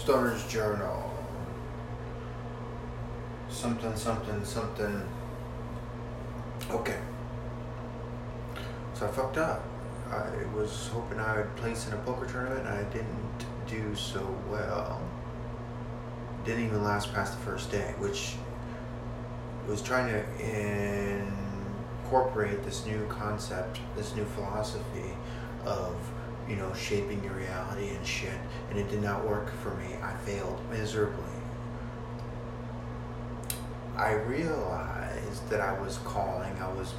Stoner's 0.00 0.42
Journal. 0.46 1.12
Something, 3.50 3.94
something, 3.94 4.42
something. 4.46 5.02
Okay. 6.70 6.98
So 8.94 9.06
I 9.06 9.10
fucked 9.10 9.36
up. 9.36 9.62
I 10.10 10.26
was 10.56 10.88
hoping 10.88 11.20
I 11.20 11.36
would 11.36 11.54
place 11.56 11.86
in 11.86 11.92
a 11.92 11.98
poker 11.98 12.24
tournament 12.24 12.66
and 12.66 12.78
I 12.78 12.84
didn't 12.84 13.44
do 13.68 13.94
so 13.94 14.34
well. 14.48 15.02
Didn't 16.46 16.64
even 16.64 16.82
last 16.82 17.12
past 17.12 17.38
the 17.38 17.44
first 17.44 17.70
day, 17.70 17.94
which 17.98 18.36
was 19.68 19.82
trying 19.82 20.08
to 20.08 20.24
incorporate 22.04 22.64
this 22.64 22.86
new 22.86 23.06
concept, 23.08 23.80
this 23.96 24.16
new 24.16 24.24
philosophy 24.24 25.12
of 25.66 25.94
you 26.50 26.56
know, 26.56 26.74
shaping 26.74 27.22
your 27.22 27.34
reality 27.34 27.90
and 27.90 28.04
shit. 28.04 28.38
And 28.70 28.78
it 28.78 28.90
did 28.90 29.02
not 29.02 29.26
work 29.26 29.52
for 29.62 29.70
me. 29.76 29.94
I 30.02 30.12
failed 30.24 30.60
miserably. 30.68 31.24
I 33.96 34.14
realized 34.14 35.48
that 35.48 35.60
I 35.60 35.80
was 35.80 35.98
calling. 35.98 36.52
I 36.60 36.72
was, 36.72 36.92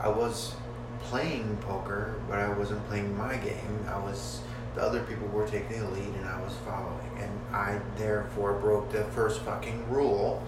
I 0.00 0.08
was 0.08 0.56
playing 1.02 1.56
poker, 1.58 2.14
but 2.28 2.40
I 2.40 2.48
wasn't 2.52 2.84
playing 2.88 3.16
my 3.16 3.36
game. 3.36 3.86
I 3.88 3.98
was. 3.98 4.40
The 4.74 4.82
other 4.82 5.04
people 5.04 5.28
were 5.28 5.46
taking 5.46 5.78
the 5.78 5.90
lead, 5.90 6.14
and 6.16 6.26
I 6.26 6.40
was 6.42 6.54
following. 6.64 7.10
And 7.18 7.30
I 7.52 7.80
therefore 7.96 8.54
broke 8.54 8.90
the 8.90 9.04
first 9.04 9.42
fucking 9.42 9.88
rule, 9.88 10.42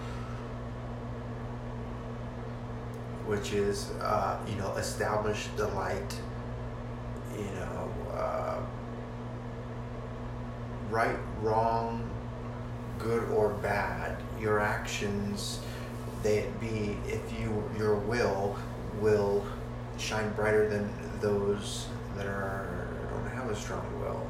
which 3.25 3.53
is, 3.53 3.91
uh, 4.01 4.37
you 4.45 4.55
know, 4.55 4.73
establish 4.73 5.47
the 5.55 5.69
light 5.69 6.19
you 7.37 7.45
know, 7.55 7.91
uh, 8.13 8.59
right, 10.89 11.17
wrong, 11.41 12.09
good 12.99 13.29
or 13.29 13.49
bad, 13.49 14.17
your 14.39 14.59
actions, 14.59 15.59
they 16.23 16.47
be 16.59 16.97
if 17.07 17.21
you 17.39 17.63
your 17.77 17.95
will 17.95 18.57
will 18.99 19.45
shine 19.97 20.31
brighter 20.33 20.67
than 20.67 20.91
those 21.21 21.87
that 22.15 22.25
are 22.25 22.87
don't 23.11 23.29
have 23.31 23.49
a 23.49 23.55
strong 23.55 23.85
will, 23.99 24.27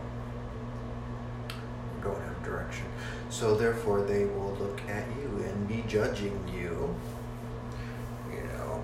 don't 2.03 2.21
have 2.21 2.43
direction. 2.43 2.85
So 3.29 3.55
therefore, 3.55 4.01
they 4.01 4.25
will 4.25 4.55
look 4.59 4.81
at 4.89 5.05
you 5.17 5.43
and 5.45 5.67
be 5.67 5.83
judging 5.87 6.39
you. 6.47 6.95
You 8.31 8.43
know, 8.43 8.83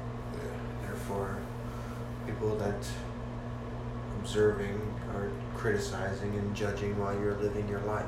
therefore, 0.81 1.38
people 2.25 2.55
that 2.57 2.85
observing 4.33 4.81
or 5.13 5.29
criticizing 5.55 6.33
and 6.33 6.55
judging 6.55 6.97
while 6.99 7.13
you're 7.19 7.35
living 7.35 7.67
your 7.69 7.81
life. 7.81 8.05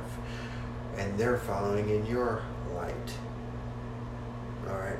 And 0.97 1.15
they're 1.19 1.37
following 1.37 1.89
in 1.89 2.03
your 2.07 2.41
light. 2.73 3.13
Alright? 4.67 4.97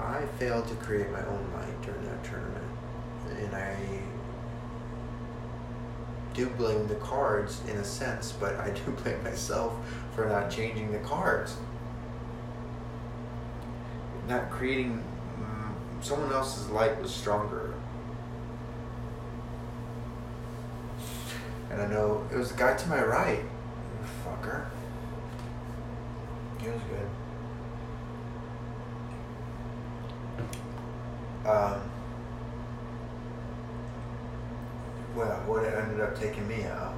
I 0.00 0.26
failed 0.40 0.66
to 0.66 0.74
create 0.74 1.08
my 1.12 1.24
own 1.26 1.52
light 1.54 1.80
during 1.82 2.04
that 2.06 2.24
tournament. 2.24 2.64
And 3.38 3.54
I 3.54 3.76
do 6.34 6.46
blame 6.50 6.88
the 6.88 6.96
cards 6.96 7.60
in 7.68 7.76
a 7.76 7.84
sense, 7.84 8.32
but 8.32 8.56
I 8.56 8.70
do 8.70 8.90
blame 9.04 9.22
myself 9.22 9.74
for 10.16 10.26
not 10.26 10.50
changing 10.50 10.90
the 10.90 10.98
cards. 10.98 11.56
Not 14.26 14.50
creating. 14.50 15.04
Mm, 15.38 16.04
someone 16.04 16.32
else's 16.32 16.68
light 16.70 17.00
was 17.00 17.14
stronger 17.14 17.74
And 21.74 21.82
I 21.82 21.86
know 21.86 22.24
it 22.30 22.36
was 22.36 22.52
the 22.52 22.56
guy 22.56 22.76
to 22.76 22.88
my 22.88 23.02
right. 23.04 23.40
Fucker. 24.24 24.66
He 26.60 26.68
was 26.68 26.80
good. 26.88 27.08
Um, 31.50 31.80
well, 35.16 35.42
what 35.46 35.64
it 35.64 35.74
ended 35.74 36.00
up 36.00 36.16
taking 36.16 36.46
me 36.46 36.62
out. 36.62 36.94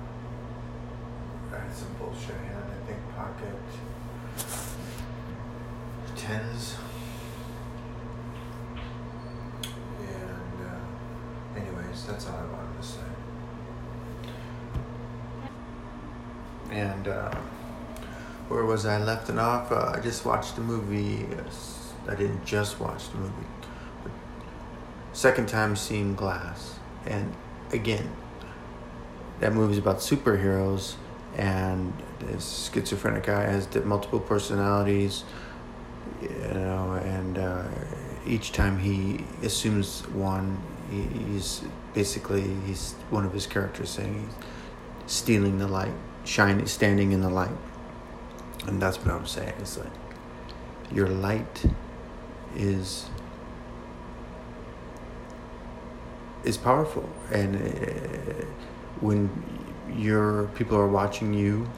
I 1.54 1.60
had 1.60 1.74
some 1.74 1.88
bullshit 1.98 2.36
hand, 2.36 2.64
I 2.70 2.86
think 2.86 2.98
pocket 3.16 3.56
tens. 6.16 6.76
And, 10.00 10.66
uh, 10.66 11.58
anyways, 11.58 12.04
that's 12.04 12.26
all 12.26 12.36
I 12.36 12.44
wanted 12.52 12.82
to 12.82 12.86
say. 12.86 13.25
And 16.70 17.08
uh, 17.08 17.34
where 18.48 18.64
was 18.64 18.86
I 18.86 18.98
left 18.98 19.28
and 19.28 19.38
off? 19.38 19.72
Uh, 19.72 19.92
I 19.96 20.00
just 20.00 20.24
watched 20.24 20.56
the 20.56 20.62
movie. 20.62 21.26
I 22.08 22.14
didn't 22.14 22.44
just 22.44 22.78
watch 22.80 23.10
the 23.10 23.18
movie. 23.18 23.46
Second 25.12 25.48
time 25.48 25.76
seeing 25.76 26.14
Glass, 26.14 26.78
and 27.06 27.34
again, 27.72 28.10
that 29.40 29.52
movie's 29.52 29.78
about 29.78 29.98
superheroes, 29.98 30.94
and 31.36 31.92
this 32.20 32.70
schizophrenic 32.72 33.24
guy 33.24 33.44
has 33.44 33.72
multiple 33.84 34.20
personalities, 34.20 35.24
you 36.20 36.28
know, 36.54 37.00
and 37.02 37.38
uh, 37.38 37.64
each 38.26 38.52
time 38.52 38.78
he 38.78 39.24
assumes 39.42 40.02
one, 40.08 40.60
he's 40.90 41.62
basically 41.94 42.54
he's 42.66 42.92
one 43.10 43.24
of 43.24 43.32
his 43.32 43.46
characters 43.46 43.90
saying 43.90 44.28
he's 44.28 45.12
stealing 45.12 45.58
the 45.58 45.66
light 45.66 45.94
shining, 46.26 46.66
standing 46.66 47.12
in 47.12 47.22
the 47.22 47.30
light. 47.30 47.56
And 48.66 48.82
that's 48.82 48.98
what 48.98 49.14
I'm 49.14 49.26
saying. 49.26 49.54
It's 49.58 49.78
like 49.78 49.92
your 50.92 51.08
light 51.08 51.64
is 52.54 53.08
is 56.44 56.56
powerful, 56.56 57.08
and 57.32 57.56
uh, 57.56 58.44
when 59.00 59.30
your 59.96 60.46
people 60.54 60.76
are 60.78 60.88
watching 60.88 61.34
you, 61.34 61.68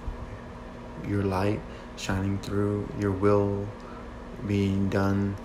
your 1.07 1.23
light 1.23 1.61
shining 1.97 2.39
through, 2.39 2.87
your 3.01 3.13
will 3.13 3.67
being 4.47 4.89
done. 4.89 5.37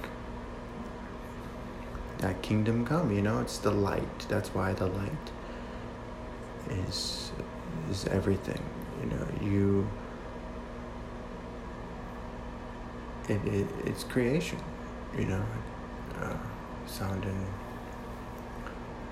That 2.20 2.42
kingdom 2.42 2.86
come, 2.86 3.12
you 3.12 3.22
know, 3.22 3.40
it's 3.40 3.58
the 3.58 3.72
light. 3.72 4.20
That's 4.30 4.50
why 4.50 4.74
the 4.74 4.88
light 4.88 5.32
is 6.70 7.32
is 7.90 8.06
everything 8.08 8.62
you 9.02 9.10
know 9.10 9.28
you 9.42 9.88
it, 13.30 13.44
it 13.46 13.68
it's 13.86 14.04
creation 14.04 14.60
you 15.18 15.26
know 15.26 15.44
uh, 16.20 16.38
sounding 16.86 17.46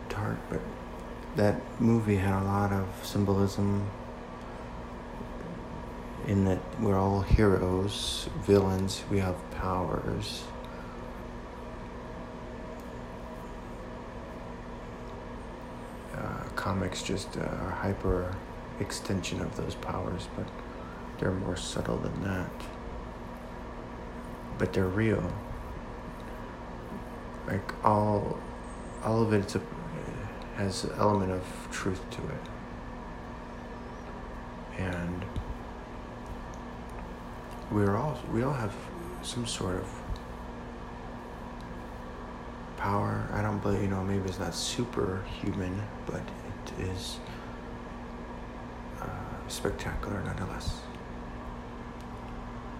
tart 0.09 0.37
but 0.49 0.61
that 1.35 1.61
movie 1.79 2.17
had 2.17 2.41
a 2.41 2.45
lot 2.45 2.71
of 2.73 2.87
symbolism 3.03 3.87
in 6.27 6.45
that 6.45 6.59
we're 6.79 6.97
all 6.97 7.21
heroes 7.21 8.29
villains 8.41 9.03
we 9.09 9.17
have 9.19 9.35
powers 9.51 10.43
uh, 16.15 16.43
comics 16.61 17.01
just 17.01 17.37
uh, 17.37 17.41
are 17.41 17.71
hyper 17.71 18.35
extension 18.79 19.41
of 19.41 19.57
those 19.57 19.73
powers, 19.73 20.27
but 20.35 20.47
they're 21.17 21.31
more 21.31 21.57
subtle 21.57 21.97
than 21.97 22.23
that. 22.23 22.51
But 24.59 24.71
they're 24.71 24.85
real. 24.85 25.33
Like 27.47 27.73
all, 27.83 28.37
all 29.03 29.23
of 29.23 29.33
it 29.33 29.55
a, 29.55 29.61
has 30.55 30.83
an 30.83 30.91
element 30.99 31.31
of 31.31 31.43
truth 31.71 32.07
to 32.11 32.21
it, 32.21 32.45
and 34.77 35.25
we're 37.71 37.97
all 37.97 38.19
we 38.31 38.43
all 38.43 38.53
have 38.53 38.75
some 39.23 39.47
sort 39.47 39.77
of 39.77 39.89
power. 42.77 43.27
I 43.33 43.41
don't 43.41 43.59
believe 43.63 43.81
you 43.81 43.87
know 43.87 44.03
maybe 44.03 44.29
it's 44.29 44.37
not 44.37 44.53
superhuman, 44.53 45.81
but 46.05 46.21
is 46.79 47.19
uh, 49.01 49.07
spectacular 49.47 50.21
nonetheless. 50.23 50.81